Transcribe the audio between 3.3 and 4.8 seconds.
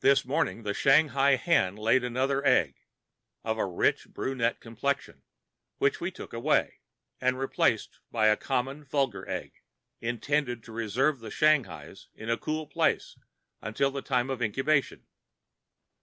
of a rich brunette